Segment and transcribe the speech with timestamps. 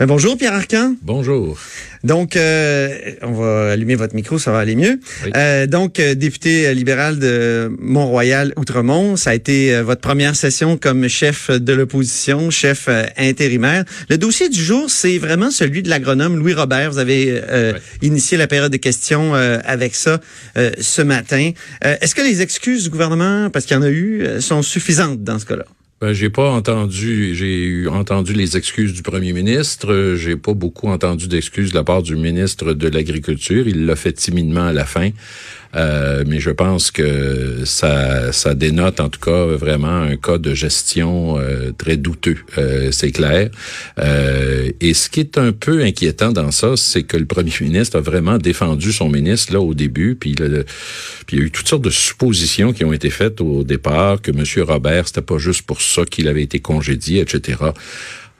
[0.00, 0.94] Ben, bonjour Pierre Arcan.
[1.02, 1.58] Bonjour.
[2.04, 2.88] Donc, euh,
[3.20, 4.98] on va allumer votre micro, ça va aller mieux.
[5.36, 11.06] Euh, donc, euh, député libéral de Mont-Royal, Outremont, ça a été votre première session comme
[11.06, 13.84] chef de l'opposition, chef intérimaire.
[14.08, 16.92] Le dossier du jour, c'est vraiment celui de l'agronome Louis Robert.
[16.92, 17.42] Vous avez
[18.00, 20.18] initié la période de questions avec ça
[20.56, 21.50] ce matin.
[21.82, 25.38] Est-ce que les excuses du gouvernement, parce qu'il y en a eu, sont suffisantes dans
[25.38, 25.66] ce cas-là?
[26.00, 30.14] Ben, j'ai pas entendu, j'ai entendu les excuses du premier ministre.
[30.16, 33.68] J'ai pas beaucoup entendu d'excuses de la part du ministre de l'Agriculture.
[33.68, 35.10] Il l'a fait timidement à la fin.
[35.76, 40.52] Euh, mais je pense que ça, ça dénote en tout cas vraiment un cas de
[40.52, 43.50] gestion euh, très douteux, euh, c'est clair.
[44.80, 48.00] et ce qui est un peu inquiétant dans ça, c'est que le premier ministre a
[48.00, 50.64] vraiment défendu son ministre là au début, puis, le,
[51.26, 54.20] puis il y a eu toutes sortes de suppositions qui ont été faites au départ
[54.20, 54.44] que M.
[54.66, 57.56] Robert, c'était pas juste pour ça qu'il avait été congédié, etc.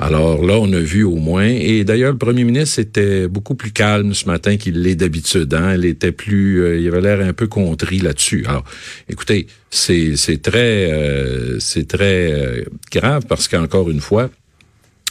[0.02, 3.70] Alors là, on a vu au moins, et d'ailleurs, le premier ministre était beaucoup plus
[3.70, 5.52] calme ce matin qu'il l'est d'habitude.
[5.52, 5.74] Hein?
[5.74, 8.46] Il était plus, euh, il avait l'air un peu contrit là-dessus.
[8.48, 8.64] Alors,
[9.10, 14.30] écoutez, c'est très euh, c'est très euh, grave parce qu'encore une fois,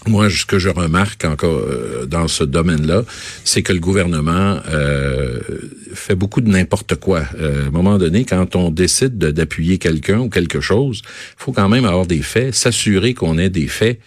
[0.08, 3.04] moi, ce que je remarque encore euh, dans ce domaine-là,
[3.44, 5.40] c'est que le gouvernement euh,
[5.94, 7.24] fait beaucoup de n'importe quoi.
[7.40, 11.02] Euh, à un moment donné, quand on décide d'appuyer quelqu'un ou quelque chose,
[11.36, 14.00] faut quand même avoir des faits, s'assurer qu'on ait des faits.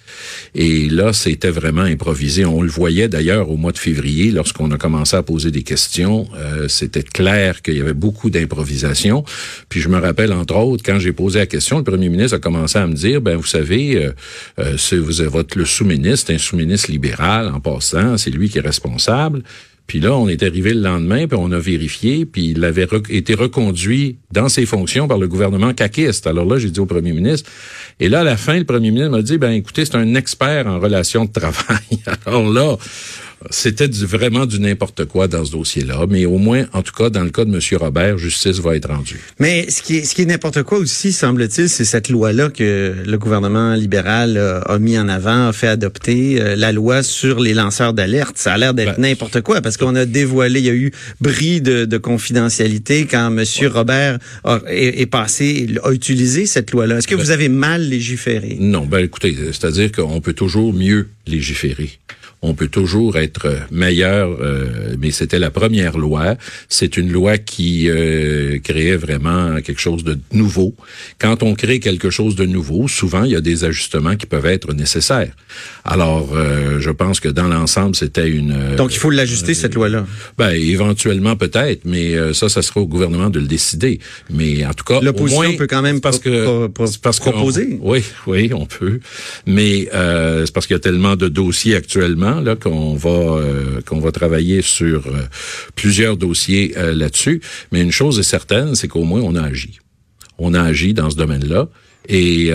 [0.54, 2.46] Et là, c'était vraiment improvisé.
[2.46, 6.26] On le voyait d'ailleurs au mois de février, lorsqu'on a commencé à poser des questions.
[6.68, 9.24] c'était clair qu'il y avait beaucoup d'improvisation.
[9.68, 12.40] Puis je me rappelle, entre autres, quand j'ai posé la question, le premier ministre a
[12.40, 14.10] commencé à me dire, ben vous savez,
[14.78, 19.42] c'est vous votre le sous-ministre, un sous-ministre libéral en passant, c'est lui qui est responsable.
[19.88, 23.34] Puis là, on est arrivé le lendemain, puis on a vérifié, puis il avait été
[23.34, 26.28] reconduit dans ses fonctions par le gouvernement caquiste.
[26.28, 27.50] Alors là, j'ai dit au premier ministre,
[27.98, 30.69] et là, à la fin, le premier ministre m'a dit, ben écoutez, c'est un expert
[30.69, 31.98] en relations de travail.
[32.27, 32.77] Alors là,
[33.50, 37.22] c'était vraiment du n'importe quoi dans ce dossier-là, mais au moins, en tout cas, dans
[37.22, 37.60] le cas de M.
[37.78, 39.20] Robert, justice va être rendue.
[39.38, 42.94] Mais ce qui est, ce qui est n'importe quoi aussi, semble-t-il, c'est cette loi-là que
[43.04, 47.54] le gouvernement libéral a, mis en avant, a fait adopter, euh, la loi sur les
[47.54, 48.36] lanceurs d'alerte.
[48.38, 50.92] Ça a l'air d'être ben, n'importe quoi, parce qu'on a dévoilé, il y a eu
[51.20, 53.44] bris de, de confidentialité quand M.
[53.72, 54.19] Robert
[54.69, 56.98] est, passé, a utilisé cette loi-là.
[56.98, 58.56] Est-ce que ben vous avez mal légiféré?
[58.60, 61.98] Non, ben écoutez, c'est-à-dire qu'on peut toujours mieux légiférer
[62.42, 66.34] on peut toujours être meilleur, euh, mais c'était la première loi.
[66.69, 70.75] C'est une loi qui euh, créait vraiment quelque chose de nouveau.
[71.20, 74.47] Quand on crée quelque chose de nouveau, souvent il y a des ajustements qui peuvent
[74.47, 75.32] être nécessaires.
[75.84, 78.75] Alors, euh, je pense que dans l'ensemble, c'était une.
[78.76, 80.04] Donc il faut l'ajuster cette loi-là.
[80.36, 84.00] Ben éventuellement peut-être, mais ça, ça sera au gouvernement de le décider.
[84.31, 87.78] Mais en tout cas, l'opposition peut quand même parce que parce proposer.
[87.81, 88.98] oui, oui, on peut.
[89.47, 94.00] Mais c'est parce qu'il y a tellement de dossiers actuellement là qu'on va euh, qu'on
[94.00, 95.22] va travailler sur euh,
[95.75, 97.41] plusieurs dossiers euh, là-dessus.
[97.70, 99.81] Mais une chose est certaine, c'est qu'au moins on a agi.
[100.38, 101.69] On a agi dans ce domaine-là.
[102.09, 102.50] Et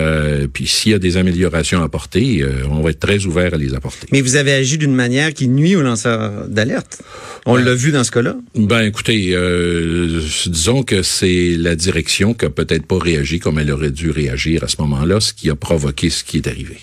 [0.52, 3.72] puis s'il y a des améliorations à apporter, on va être très ouvert à les
[3.72, 4.06] apporter.
[4.12, 7.00] Mais vous avez agi d'une manière qui nuit aux lanceurs d'alerte.
[7.46, 8.36] On l'a vu dans ce cas-là.
[8.54, 9.34] Ben écoutez,
[10.46, 14.64] disons que c'est la direction qui a peut-être pas réagi comme elle aurait dû réagir
[14.64, 16.76] à ce moment-là, ce qui a provoqué ce qui est arrivé.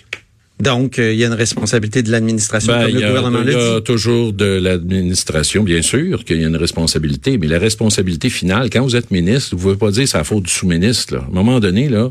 [0.59, 3.55] Donc, euh, il y a une responsabilité de l'administration, ben, comme le gouvernement Il y
[3.55, 8.69] a toujours de l'administration, bien sûr, qu'il y a une responsabilité, mais la responsabilité finale,
[8.69, 11.17] quand vous êtes ministre, vous ne pouvez pas dire c'est la faute du sous-ministre.
[11.17, 12.09] À un moment donné, là,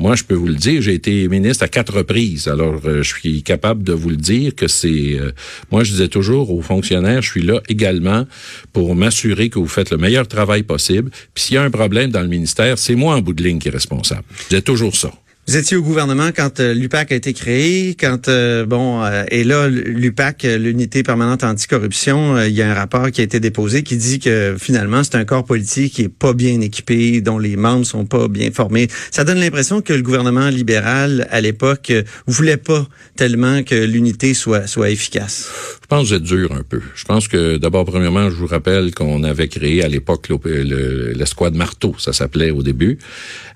[0.00, 2.46] moi, je peux vous le dire, j'ai été ministre à quatre reprises.
[2.46, 5.18] Alors, euh, je suis capable de vous le dire que c'est...
[5.18, 5.32] Euh,
[5.72, 8.26] moi, je disais toujours aux fonctionnaires, je suis là également
[8.72, 11.10] pour m'assurer que vous faites le meilleur travail possible.
[11.34, 13.58] Puis s'il y a un problème dans le ministère, c'est moi en bout de ligne
[13.58, 14.22] qui est responsable.
[14.44, 15.10] Je disais toujours ça.
[15.48, 19.44] Vous étiez au gouvernement quand euh, l'UPAC a été créé, quand euh, bon euh, et
[19.44, 23.96] là l'UPAC, l'unité permanente anticorruption, il y a un rapport qui a été déposé qui
[23.96, 27.86] dit que finalement c'est un corps politique qui est pas bien équipé, dont les membres
[27.86, 28.88] sont pas bien formés.
[29.10, 31.94] Ça donne l'impression que le gouvernement libéral à l'époque
[32.26, 32.86] voulait pas
[33.16, 35.48] tellement que l'unité soit soit efficace.
[35.90, 36.82] Je pense que vous dur un peu.
[36.94, 41.94] Je pense que d'abord premièrement, je vous rappelle qu'on avait créé à l'époque l'escouade marteau,
[41.96, 42.98] ça s'appelait au début.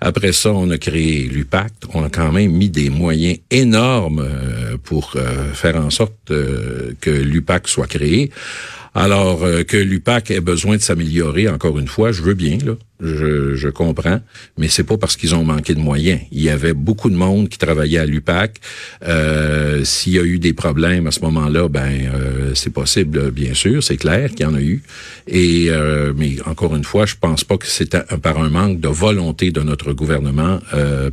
[0.01, 4.79] Après ça, on a créé l'UPAC on a quand même mis des moyens énormes euh,
[4.83, 8.31] pour euh, faire en sorte euh, que l'UPAC soit créé.
[8.95, 13.55] Alors que l'UPAC ait besoin de s'améliorer, encore une fois, je veux bien, là, je,
[13.55, 14.21] je comprends,
[14.59, 16.21] mais c'est pas parce qu'ils ont manqué de moyens.
[16.31, 18.61] Il y avait beaucoup de monde qui travaillait à l'UPAC.
[19.09, 22.11] Euh, S'il y a eu des problèmes à ce moment-là, ben
[22.55, 24.83] c'est possible, bien sûr, c'est clair qu'il y en a eu.
[25.27, 25.71] Et
[26.17, 29.63] mais encore une fois, je pense pas que c'était par un manque de volonté de
[29.63, 30.61] notre gouvernement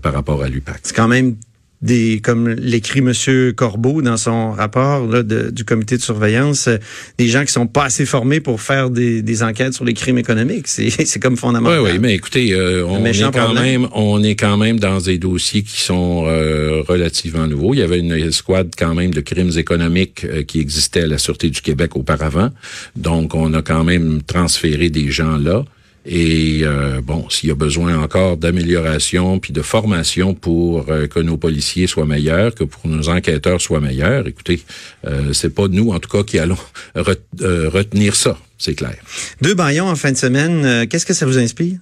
[0.01, 0.81] par rapport à l'UPAC.
[0.83, 1.37] C'est quand même
[1.81, 6.77] des, comme l'écrit Monsieur Corbeau dans son rapport là, du comité de surveillance, euh,
[7.17, 10.17] des gens qui sont pas assez formés pour faire des, des enquêtes sur les crimes
[10.17, 10.67] économiques.
[10.67, 11.79] C'est, c'est comme fondamental.
[11.79, 15.17] Oui, oui, mais écoutez, euh, on est quand même, on est quand même dans des
[15.17, 17.73] dossiers qui sont euh, relativement nouveaux.
[17.73, 21.49] Il y avait une escouade quand même de crimes économiques qui existait à la Sûreté
[21.49, 22.49] du Québec auparavant.
[22.95, 25.63] Donc, on a quand même transféré des gens là.
[26.11, 31.19] Et euh, bon, s'il y a besoin encore d'amélioration puis de formation pour euh, que
[31.19, 34.63] nos policiers soient meilleurs, que pour nos enquêteurs soient meilleurs, écoutez,
[35.05, 36.57] euh, c'est pas nous en tout cas qui allons
[36.97, 38.95] euh, retenir ça, c'est clair.
[39.43, 41.77] Deux baillons en fin de semaine, qu'est-ce que ça vous inspire?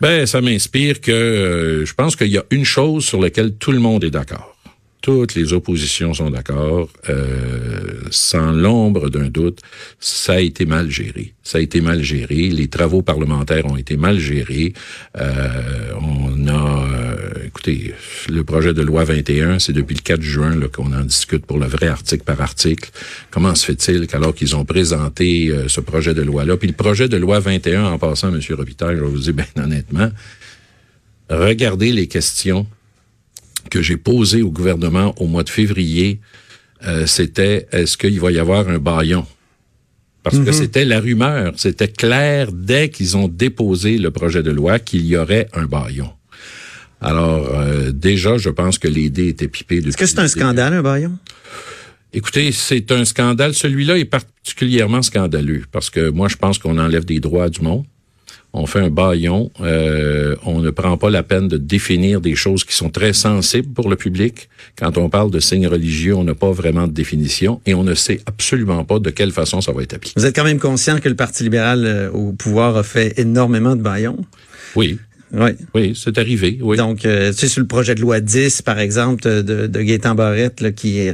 [0.00, 3.80] Ben, ça m'inspire que je pense qu'il y a une chose sur laquelle tout le
[3.80, 4.55] monde est d'accord
[5.06, 9.60] toutes les oppositions sont d'accord, euh, sans l'ombre d'un doute,
[10.00, 11.32] ça a été mal géré.
[11.44, 12.48] Ça a été mal géré.
[12.48, 14.72] Les travaux parlementaires ont été mal gérés.
[15.16, 17.94] Euh, on a, euh, écoutez,
[18.28, 21.66] le projet de loi 21, c'est depuis le 4 juin qu'on en discute pour le
[21.66, 22.90] vrai article par article.
[23.30, 27.16] Comment se fait-il qu'alors qu'ils ont présenté ce projet de loi-là, puis le projet de
[27.16, 30.10] loi 21, en passant, Monsieur Robitaille, je vais vous dire bien honnêtement,
[31.30, 32.66] regardez les questions
[33.76, 36.20] que j'ai posé au gouvernement au mois de février,
[36.86, 39.26] euh, c'était est-ce qu'il va y avoir un baillon?
[40.22, 40.52] Parce que mhm.
[40.52, 45.14] c'était la rumeur, c'était clair dès qu'ils ont déposé le projet de loi qu'il y
[45.14, 46.10] aurait un baillon.
[47.02, 49.86] Alors, euh, déjà, je pense que les dés étaient pipés.
[49.86, 51.18] Est-ce que c'est un scandale, un baillon?
[52.14, 53.52] Écoutez, c'est un scandale.
[53.52, 57.84] Celui-là est particulièrement scandaleux parce que moi, je pense qu'on enlève des droits du monde
[58.56, 62.64] on fait un baillon, euh, on ne prend pas la peine de définir des choses
[62.64, 64.48] qui sont très sensibles pour le public.
[64.78, 67.94] Quand on parle de signes religieux, on n'a pas vraiment de définition et on ne
[67.94, 70.14] sait absolument pas de quelle façon ça va être appliqué.
[70.18, 73.76] Vous êtes quand même conscient que le Parti libéral euh, au pouvoir a fait énormément
[73.76, 74.24] de baillons?
[74.74, 74.98] Oui.
[75.36, 75.50] Oui.
[75.74, 76.76] Oui, c'est arrivé, oui.
[76.76, 80.14] Donc, euh, tu sais, sur le projet de loi 10, par exemple, de, de Gaétan
[80.14, 81.08] Barrette, là, qui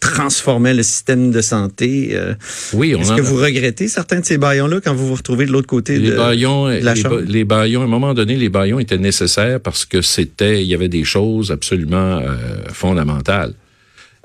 [0.00, 2.10] transformait le système de santé.
[2.12, 2.34] Euh,
[2.74, 5.66] oui, Est-ce que vous regrettez certains de ces baillons-là quand vous vous retrouvez de l'autre
[5.66, 8.98] côté les de, baillons, la les, les, baillons, à un moment donné, les baillons étaient
[8.98, 12.36] nécessaires parce que c'était, il y avait des choses absolument euh,
[12.72, 13.54] fondamentales.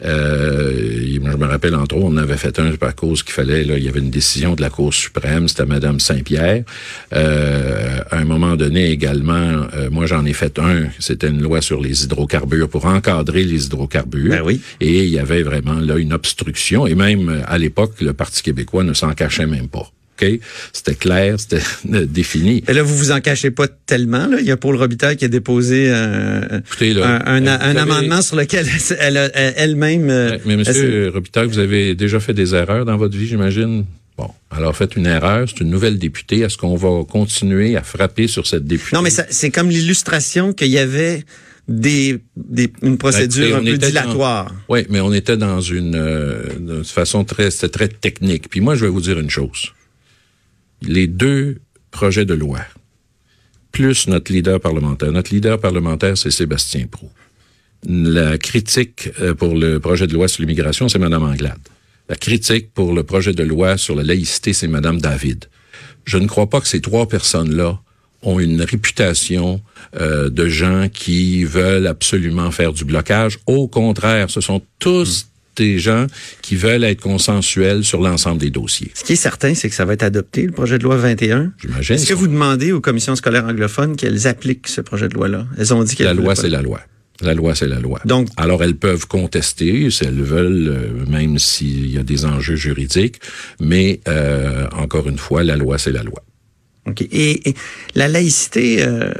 [0.03, 3.77] Euh, je me rappelle entre autres, on avait fait un par cause qu'il fallait, là,
[3.77, 6.63] il y avait une décision de la Cour suprême, c'était Madame Saint-Pierre.
[7.13, 11.61] Euh, à un moment donné également, euh, moi j'en ai fait un, c'était une loi
[11.61, 14.31] sur les hydrocarbures pour encadrer les hydrocarbures.
[14.31, 14.61] Ben oui.
[14.79, 16.87] Et il y avait vraiment là une obstruction.
[16.87, 19.91] Et même à l'époque, le Parti québécois ne s'en cachait même pas.
[20.73, 21.61] C'était clair, c'était
[22.05, 22.63] défini.
[22.67, 24.27] Et là, vous vous en cachez pas tellement.
[24.27, 24.37] Là.
[24.39, 28.65] Il y a Paul Robitaille qui a déposé un, un, amendement sur lequel
[28.99, 30.09] elle-même...
[30.09, 33.85] Elle mais, Monsieur Robitaille, vous avez déjà fait des erreurs dans votre vie, j'imagine?
[34.17, 36.39] Bon, alors faites une erreur, c'est une nouvelle députée.
[36.39, 38.95] Est-ce qu'on va continuer à frapper sur cette députée?
[38.95, 41.23] Non, mais c'est comme l'illustration qu'il y avait
[41.67, 44.55] des, des, une procédure ben, un peu dilatoire.
[44.69, 48.49] oui, mais on était dans une, euh, façon très, très technique.
[48.49, 49.73] Puis moi, je vais vous dire une chose
[50.81, 51.59] les deux
[51.91, 52.59] projets de loi,
[53.71, 55.11] plus notre leader parlementaire.
[55.11, 57.09] Notre leader parlementaire, c'est Sébastien Prou.
[57.87, 61.59] La critique euh, pour le projet de loi sur l'immigration, c'est Mme Anglade.
[62.09, 65.45] La critique pour le projet de loi sur la laïcité, c'est Mme David.
[66.05, 67.79] Je ne crois pas que ces trois personnes-là
[68.23, 69.61] ont une réputation
[69.99, 73.39] euh, de gens qui veulent absolument faire du blocage.
[73.45, 75.27] Au contraire, ce sont tous
[75.57, 76.07] des gens
[76.41, 78.91] qui veulent être consensuels sur l'ensemble des dossiers.
[78.93, 81.51] Ce qui est certain, c'est que ça va être adopté, le projet de loi 21.
[81.61, 81.95] J'imagine.
[81.95, 85.45] Est-ce que vous demandez aux commissions scolaires anglophones qu'elles appliquent ce projet de loi-là?
[85.57, 86.79] Elles ont dit qu'elles La loi, c'est la loi.
[87.21, 87.99] La loi, c'est la loi.
[88.05, 92.55] Donc, alors elles peuvent contester si elles veulent, euh, même s'il y a des enjeux
[92.55, 93.19] juridiques,
[93.59, 96.23] mais euh, encore une fois, la loi, c'est la loi.
[96.87, 97.01] OK.
[97.11, 97.53] Et,
[97.95, 99.11] la laïcité, euh,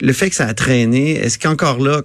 [0.00, 2.02] le fait que ça a traîné, est-ce qu'encore là,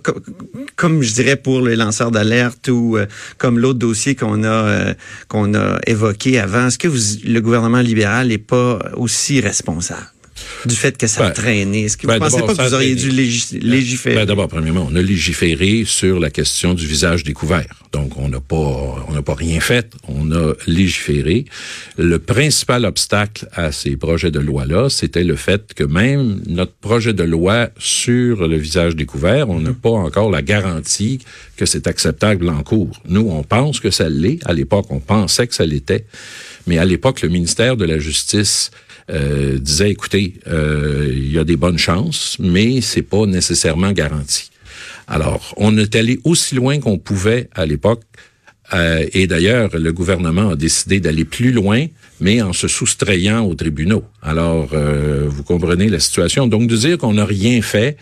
[0.75, 3.05] comme je dirais pour les lanceurs d'alerte ou euh,
[3.37, 4.93] comme l'autre dossier qu'on a euh,
[5.27, 10.07] qu'on a évoqué avant, est-ce que le gouvernement libéral n'est pas aussi responsable?
[10.65, 11.85] Du fait que ça a ben, traîné?
[11.85, 13.15] Est-ce que vous ne ben, pensez pas que vous auriez dû ben,
[13.61, 14.25] légiférer?
[14.25, 17.65] D'abord, premièrement, on a légiféré sur la question du visage découvert.
[17.91, 18.55] Donc, on n'a pas,
[19.07, 19.93] on n'a pas rien fait.
[20.07, 21.45] On a légiféré.
[21.97, 27.13] Le principal obstacle à ces projets de loi-là, c'était le fait que même notre projet
[27.13, 31.19] de loi sur le visage découvert, on n'a pas encore la garantie
[31.57, 33.01] que c'est acceptable en cours.
[33.07, 34.39] Nous, on pense que ça l'est.
[34.45, 36.05] À l'époque, on pensait que ça l'était.
[36.67, 38.71] Mais à l'époque, le ministère de la Justice
[39.09, 44.51] euh, disait, écoutez, euh, il y a des bonnes chances, mais c'est pas nécessairement garanti.
[45.07, 48.03] Alors, on est allé aussi loin qu'on pouvait à l'époque.
[48.73, 51.87] Euh, et d'ailleurs, le gouvernement a décidé d'aller plus loin,
[52.19, 54.03] mais en se soustrayant aux tribunaux.
[54.21, 56.45] Alors, vous comprenez la situation.
[56.45, 57.97] Donc, de dire qu'on n'a rien fait,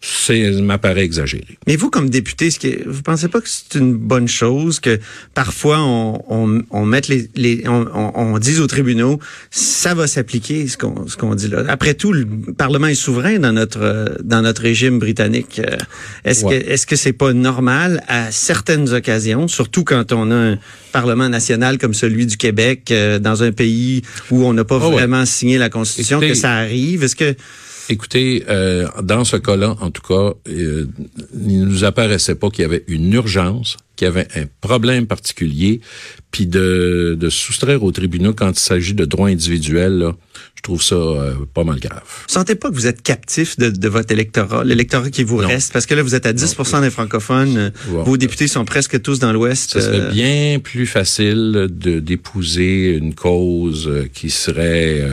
[0.00, 1.58] c'est m'apparaît exagéré.
[1.66, 5.00] Mais vous, comme député, ce que vous pensez pas que c'est une bonne chose que
[5.34, 9.18] parfois on, on, on mette les, les on, on, dise aux tribunaux
[9.50, 11.64] ça va s'appliquer ce qu'on ce qu'on dit là.
[11.68, 12.26] Après tout, le
[12.56, 15.60] Parlement est souverain dans notre dans notre régime britannique.
[15.60, 15.76] Euh,
[16.24, 20.58] est-ce que est-ce que c'est pas normal à certaines occasions, surtout quand on a un
[20.92, 24.88] Parlement national comme celui du Québec euh, dans un pays où on n'a pas ah
[24.88, 27.02] vraiment signé la Constitution que ça arrive?
[27.02, 27.34] Est-ce que
[27.90, 30.86] Écoutez, euh, dans ce cas-là, en tout cas, euh,
[31.32, 35.06] il ne nous apparaissait pas qu'il y avait une urgence, qu'il y avait un problème
[35.06, 35.80] particulier,
[36.30, 40.12] puis de, soustraire aux tribunaux quand il s'agit de droits individuels,
[40.58, 42.02] je trouve ça euh, pas mal grave.
[42.04, 45.72] Vous sentez pas que vous êtes captif de, de votre électorat, l'électorat qui vous reste,
[45.72, 49.32] parce que là, vous êtes à 10% des francophones, vos députés sont presque tous dans
[49.32, 49.70] l'Ouest.
[49.74, 55.06] Ce serait bien plus facile de d'épouser une cause qui serait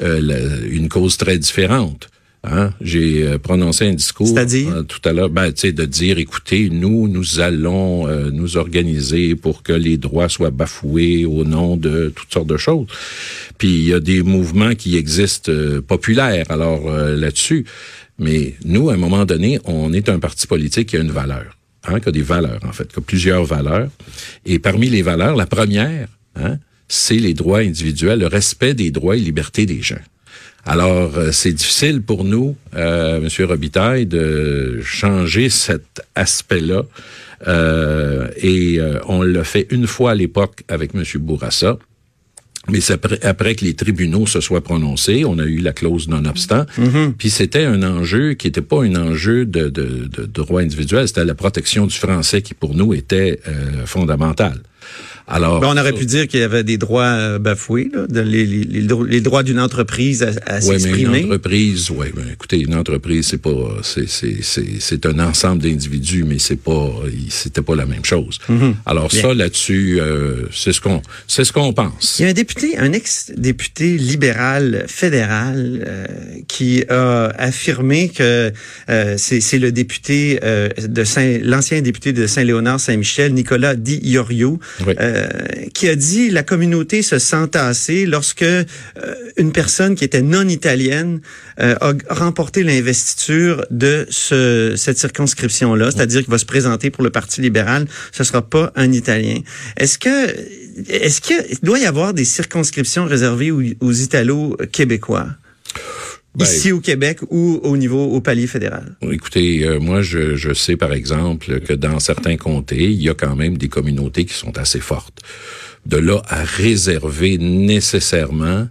[0.00, 2.08] euh, une cause très différente.
[2.42, 2.72] Hein?
[2.80, 7.40] J'ai euh, prononcé un discours euh, tout à l'heure, ben, de dire, écoutez, nous, nous
[7.40, 12.46] allons euh, nous organiser pour que les droits soient bafoués au nom de toutes sortes
[12.46, 12.86] de choses.
[13.58, 15.52] Puis il y a des mouvements qui existent
[15.86, 17.66] populaires, alors là-dessus.
[18.18, 21.58] Mais nous, à un moment donné, on est un parti politique qui a une valeur,
[21.86, 23.90] hein, qui a des valeurs, en fait, qui a plusieurs valeurs.
[24.46, 29.16] Et parmi les valeurs, la première, hein, c'est les droits individuels, le respect des droits
[29.16, 30.00] et libertés des gens.
[30.66, 36.82] Alors, euh, c'est difficile pour nous, euh, Monsieur Robitaille, de changer cet aspect-là.
[37.48, 41.78] Euh, et euh, on l'a fait une fois à l'époque avec Monsieur Bourassa.
[42.68, 46.66] Mais c'est après, que les tribunaux se soient prononcés, on a eu la clause non-obstant.
[46.78, 47.12] Mm-hmm.
[47.14, 51.24] Puis c'était un enjeu qui n'était pas un enjeu de, de, de, droit individuel, c'était
[51.24, 54.60] la protection du français qui pour nous était euh, fondamentale.
[55.30, 58.44] Alors, ben, on aurait pu dire qu'il y avait des droits euh, bafoués, là, les,
[58.44, 61.08] les, les, droits d'une entreprise à, à s'exprimer.
[61.08, 62.08] Oui, une entreprise, oui.
[62.14, 63.50] Ben, écoutez, une entreprise, c'est pas,
[63.82, 66.90] c'est, c'est, c'est, un ensemble d'individus, mais c'est pas,
[67.28, 68.38] c'était pas la même chose.
[68.48, 68.74] Mm-hmm.
[68.86, 72.18] Alors ça, là-dessus, euh, c'est ce qu'on, c'est ce qu'on pense.
[72.18, 76.06] Il y a un député, un ex-député libéral fédéral euh,
[76.48, 78.52] qui a affirmé que
[79.16, 84.58] c'est, c'est le député de Saint, l'ancien député de Saint-Léonard-Saint-Michel, Nicolas Di Iorio.
[84.86, 84.94] Oui.
[85.19, 85.19] Euh,
[85.74, 88.64] qui a dit la communauté se sent tassée lorsque euh,
[89.36, 91.20] une personne qui était non italienne
[91.60, 97.10] euh, a remporté l'investiture de ce, cette circonscription-là, c'est-à-dire qu'il va se présenter pour le
[97.10, 99.38] Parti libéral, ce sera pas un Italien.
[99.76, 100.34] Est-ce que
[100.88, 105.28] est-ce qu'il doit y avoir des circonscriptions réservées aux, aux Italo-Québécois?
[106.34, 108.96] Ben, ici au Québec ou au niveau au palier fédéral?
[109.10, 113.14] Écoutez, euh, moi je, je sais par exemple que dans certains comtés, il y a
[113.14, 115.20] quand même des communautés qui sont assez fortes.
[115.86, 118.68] De là à réserver nécessairement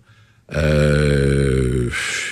[0.55, 1.89] euh,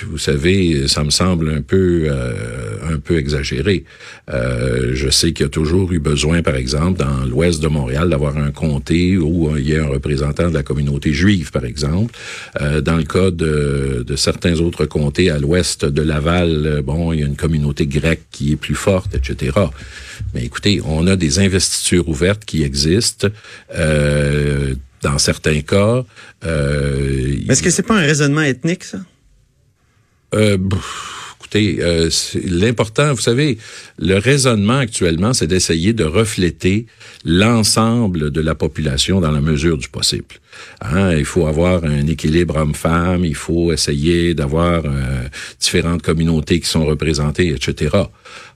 [0.08, 3.84] vous savez, ça me semble un peu euh, un peu exagéré.
[4.30, 8.10] Euh, je sais qu'il y a toujours eu besoin, par exemple, dans l'ouest de Montréal,
[8.10, 12.14] d'avoir un comté où il y a un représentant de la communauté juive, par exemple.
[12.60, 17.20] Euh, dans le cas de, de, certains autres comtés à l'ouest de Laval, bon, il
[17.20, 19.52] y a une communauté grecque qui est plus forte, etc.
[20.34, 23.28] Mais écoutez, on a des investitures ouvertes qui existent.
[23.74, 26.04] Euh, dans certains cas.
[26.44, 28.98] Euh, Est-ce que c'est pas un raisonnement ethnique, ça?
[30.34, 30.58] Euh,
[31.48, 32.10] écoutez, euh,
[32.44, 33.58] l'important, vous savez,
[33.98, 36.86] le raisonnement actuellement, c'est d'essayer de refléter
[37.24, 40.36] l'ensemble de la population dans la mesure du possible.
[40.80, 45.28] Hein, il faut avoir un équilibre homme-femme, il faut essayer d'avoir euh,
[45.60, 47.96] différentes communautés qui sont représentées, etc.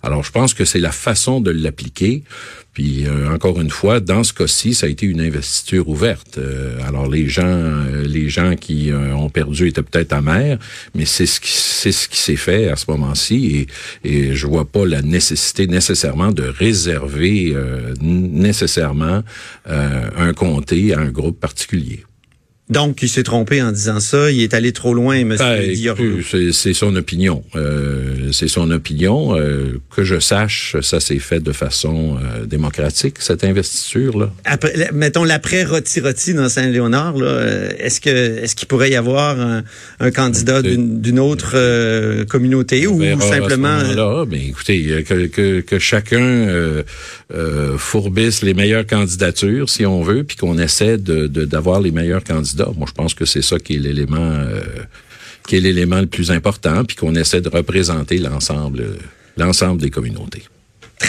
[0.02, 2.25] Alors, je pense que c'est la façon de l'appliquer.
[2.73, 6.38] Puis euh, encore une fois, dans ce cas-ci, ça a été une investiture ouverte.
[6.38, 10.59] Euh, alors les gens, euh, les gens qui ont perdu étaient peut-être amers,
[10.94, 13.66] mais c'est ce qui c'est ce qui s'est fait à ce moment-ci,
[14.04, 17.54] et, et je vois pas la nécessité nécessairement de réserver
[18.00, 19.23] nécessairement
[19.66, 21.91] un comté à un groupe particulier.
[22.71, 24.31] Donc, il s'est trompé en disant ça.
[24.31, 25.37] Il est allé trop loin, M.
[25.38, 25.76] Ben,
[26.52, 27.42] C'est son opinion.
[27.57, 29.37] Euh, c'est son opinion.
[29.37, 34.33] Euh, que je sache, ça s'est fait de façon euh, démocratique, cette investiture-là.
[34.92, 37.16] mettons l'après Roti-Roti dans Saint-Léonard,
[37.78, 39.38] est-ce que est-ce qu'il pourrait y avoir
[40.00, 43.78] un, candidat d'une autre communauté ou simplement...
[43.95, 46.83] Là, mais écoutez, que, que chacun
[47.76, 52.62] fourbisse les meilleures candidatures, si on veut, puis qu'on essaie de d'avoir les meilleurs candidats
[52.76, 54.61] moi, je pense que c'est ça qui est l'élément euh,
[55.47, 60.45] qui est l'élément le plus important, puis qu'on essaie de représenter l'ensemble des communautés.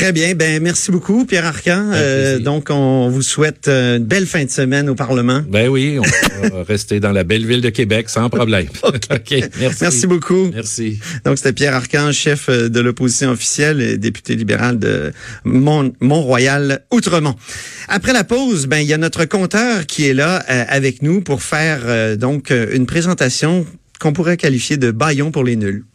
[0.04, 0.36] Très bien.
[0.36, 1.92] Ben merci beaucoup, Pierre Arcan.
[1.94, 5.42] Euh, donc, on vous souhaite une belle fin de semaine au Parlement.
[5.48, 8.68] Ben oui, on va rester dans la belle ville de Québec sans problème.
[8.84, 9.34] OK.
[9.62, 9.78] Merci.
[9.80, 10.06] merci.
[10.06, 10.52] beaucoup.
[10.54, 11.00] Merci.
[11.24, 15.14] Donc, c'était Pierre Arcan, chef de l'opposition officielle et député libéral de
[15.46, 17.36] Mont-Royal-Outremont.
[17.88, 21.22] Après la pause, ben il y a notre compteur qui est là euh, avec nous
[21.22, 23.66] pour faire euh, donc une présentation
[24.02, 25.86] qu'on pourrait qualifier de baillon pour les nuls.